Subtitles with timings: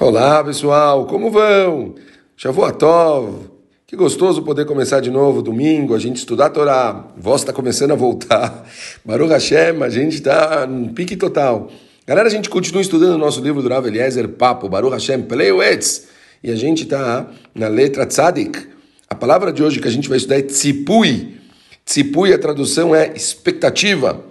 [0.00, 1.94] Olá pessoal, como vão?
[2.34, 3.50] Shavuatov,
[3.86, 7.90] que gostoso poder começar de novo domingo, a gente estudar a Torá, voz está começando
[7.90, 8.66] a voltar,
[9.04, 11.70] Baruch Hashem, a gente está no pique total.
[12.06, 16.08] Galera, a gente continua estudando o nosso livro do Rav Eliezer Papo, Baruch Hashem Peleuetz,
[16.42, 18.58] e a gente está na letra Tzadik.
[19.06, 21.36] A palavra de hoje que a gente vai estudar é Tzipui.
[21.84, 24.24] Tzipui, a tradução é expectativa.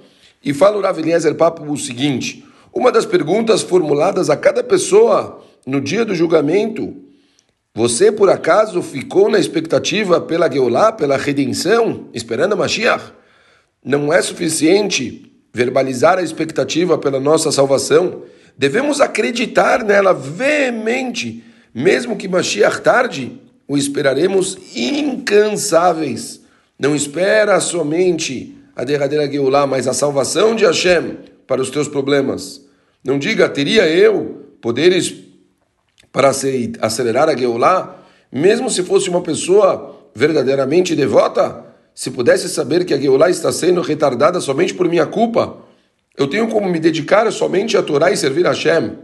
[0.43, 2.43] E fala o Rav Eliezer Papo o seguinte,
[2.73, 6.95] uma das perguntas formuladas a cada pessoa no dia do julgamento,
[7.73, 13.13] você por acaso ficou na expectativa pela Geulah, pela redenção, esperando a Mashiach?
[13.83, 18.23] Não é suficiente verbalizar a expectativa pela nossa salvação.
[18.57, 21.43] Devemos acreditar nela veemente,
[21.73, 26.41] mesmo que Mashiach tarde, o esperaremos incansáveis.
[26.77, 32.65] Não espera somente a derradeira Geulah, mas a salvação de Hashem para os teus problemas.
[33.03, 35.28] Não diga, teria eu poderes
[36.11, 36.29] para
[36.81, 37.95] acelerar a Geulah,
[38.31, 43.81] mesmo se fosse uma pessoa verdadeiramente devota, se pudesse saber que a Geulah está sendo
[43.81, 45.57] retardada somente por minha culpa,
[46.17, 48.97] eu tenho como me dedicar somente a Torá e servir a Hashem.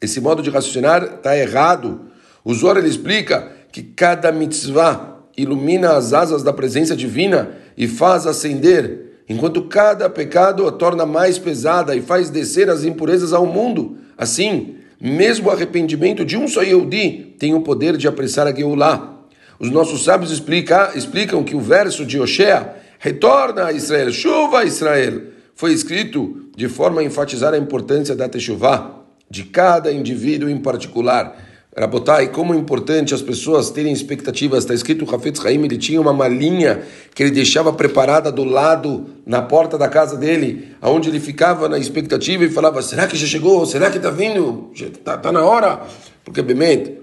[0.00, 2.06] Esse modo de raciocinar está errado.
[2.42, 8.26] O Zohar ele explica que cada mitzvah ilumina as asas da presença divina e faz
[8.26, 13.98] acender, enquanto cada pecado a torna mais pesada e faz descer as impurezas ao mundo.
[14.16, 19.16] Assim, mesmo o arrependimento de um só Yehudi tem o poder de apressar a Geulah.
[19.58, 24.64] Os nossos sábios explica, explicam que o verso de Oshea, retorna a Israel, chuva a
[24.64, 25.22] Israel,
[25.54, 31.49] foi escrito de forma a enfatizar a importância da Teshuvah, de cada indivíduo em particular.
[31.76, 34.64] Rabotai, como é importante as pessoas terem expectativas.
[34.64, 36.82] Está escrito o Hafetz Haim, ele tinha uma malinha
[37.14, 41.78] que ele deixava preparada do lado, na porta da casa dele, aonde ele ficava na
[41.78, 43.64] expectativa e falava: será que já chegou?
[43.66, 44.72] Será que está vindo?
[44.74, 45.80] Está tá na hora?
[46.24, 46.98] Porque, obviamente,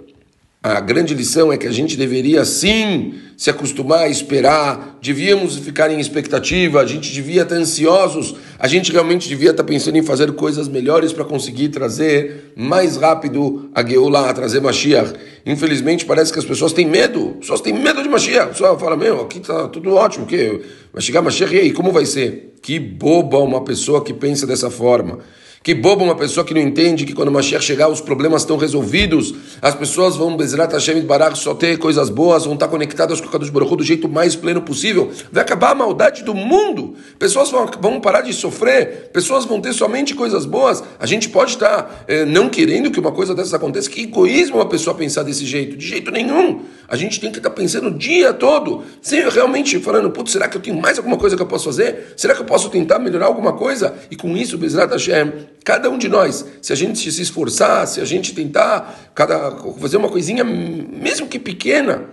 [0.62, 5.90] a grande lição é que a gente deveria sim se acostumar a esperar, devíamos ficar
[5.90, 10.31] em expectativa, a gente devia estar ansiosos, a gente realmente devia estar pensando em fazer
[10.34, 15.13] coisas melhores para conseguir trazer mais rápido a Geulah, trazer Mashiach.
[15.45, 18.57] Infelizmente parece que as pessoas têm medo, as pessoas têm medo de Mashiach.
[18.57, 22.06] Só fala, meu, aqui está tudo ótimo, que vai chegar Mashiach e aí, como vai
[22.06, 22.56] ser?
[22.62, 25.19] Que boba uma pessoa que pensa dessa forma.
[25.67, 28.55] Que bobo uma pessoa que não entende que quando o Mashiach chegar os problemas estão
[28.55, 33.28] resolvidos, as pessoas vão Bezerrat Hashem Barak só ter coisas boas, vão estar conectadas com
[33.28, 35.11] o Kadosh Baruch do jeito mais pleno possível.
[35.29, 36.95] Vai acabar a maldade do mundo.
[37.19, 40.81] Pessoas vão, vão parar de sofrer, pessoas vão ter somente coisas boas.
[40.97, 43.89] A gente pode estar eh, não querendo que uma coisa dessas aconteça.
[43.89, 45.75] Que egoísmo uma pessoa pensar desse jeito.
[45.75, 46.61] De jeito nenhum.
[46.88, 50.55] A gente tem que estar pensando o dia todo, sem realmente falando, putz, será que
[50.55, 52.13] eu tenho mais alguma coisa que eu posso fazer?
[52.16, 53.94] Será que eu posso tentar melhorar alguma coisa?
[54.09, 55.34] E com isso, Bezerrat Hashem,
[55.67, 59.97] cada um de nós, se a gente se esforçar, se a gente tentar cada, fazer
[59.97, 62.05] uma coisinha, mesmo que pequena,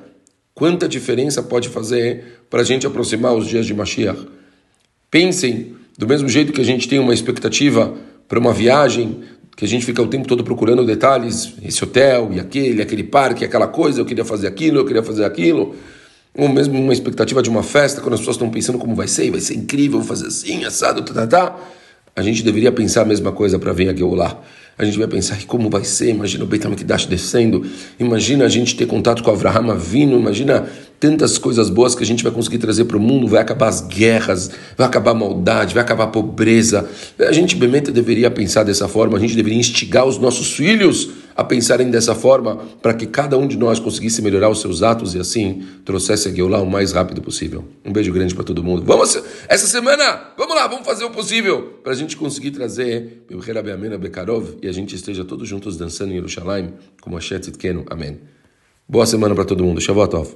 [0.52, 4.26] quanta diferença pode fazer para a gente aproximar os dias de Mashiach?
[5.08, 7.94] Pensem, do mesmo jeito que a gente tem uma expectativa
[8.26, 9.20] para uma viagem,
[9.56, 13.44] que a gente fica o tempo todo procurando detalhes, esse hotel e aquele, aquele parque,
[13.44, 15.76] aquela coisa, eu queria fazer aquilo, eu queria fazer aquilo.
[16.36, 19.30] Ou mesmo uma expectativa de uma festa, quando as pessoas estão pensando como vai ser,
[19.30, 21.56] vai ser incrível, vou fazer assim, assado, tá, tá, tá.
[22.16, 24.40] A gente deveria pensar a mesma coisa para vir a Geulah
[24.76, 27.64] a gente vai pensar que como vai ser, imagina o Beit HaMikdash descendo,
[27.98, 30.66] imagina a gente ter contato com Avraham vindo, imagina
[30.98, 33.80] tantas coisas boas que a gente vai conseguir trazer para o mundo, vai acabar as
[33.82, 36.88] guerras, vai acabar a maldade, vai acabar a pobreza.
[37.20, 41.42] A gente, obviamente, deveria pensar dessa forma, a gente deveria instigar os nossos filhos a
[41.42, 45.18] pensarem dessa forma, para que cada um de nós conseguisse melhorar os seus atos e
[45.18, 47.64] assim trouxesse a Geulah o mais rápido possível.
[47.84, 48.82] Um beijo grande para todo mundo.
[48.84, 53.98] Vamos, essa semana, vamos lá, vamos fazer o possível para a gente conseguir trazer o
[53.98, 57.58] Bekarov e a gente esteja todos juntos dançando em Yerushalayim, como a Shetzit.
[57.90, 58.18] Amém.
[58.88, 59.80] Boa semana para todo mundo.
[59.80, 60.26] Shavuot